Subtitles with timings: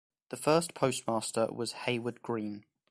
[0.29, 2.65] The first postmaster was Hayward Green.